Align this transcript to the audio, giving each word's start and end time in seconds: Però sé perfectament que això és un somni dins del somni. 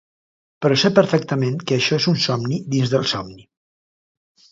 Però 0.65 0.77
sé 0.83 0.89
perfectament 0.99 1.59
que 1.71 1.77
això 1.77 1.99
és 2.03 2.07
un 2.13 2.17
somni 2.23 2.59
dins 2.77 2.95
del 2.95 3.05
somni. 3.13 3.47